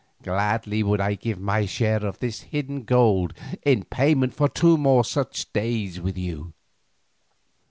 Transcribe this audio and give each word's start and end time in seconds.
Gladly 0.23 0.81
would 0.81 0.99
I 0.99 1.13
give 1.13 1.39
my 1.39 1.67
share 1.67 2.03
of 2.03 2.17
this 2.17 2.39
hidden 2.39 2.85
gold 2.85 3.35
in 3.63 3.83
payment 3.83 4.33
for 4.33 4.49
two 4.49 4.75
more 4.75 5.05
such 5.05 5.53
days 5.53 6.01
with 6.01 6.17
you. 6.17 6.53